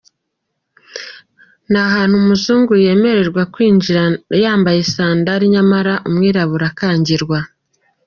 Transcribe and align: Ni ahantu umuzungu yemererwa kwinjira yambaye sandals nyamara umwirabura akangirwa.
Ni 1.71 1.79
ahantu 1.85 2.13
umuzungu 2.21 2.71
yemererwa 2.85 3.41
kwinjira 3.53 4.03
yambaye 4.43 4.81
sandals 4.93 5.47
nyamara 5.53 5.93
umwirabura 6.07 6.65
akangirwa. 6.71 7.39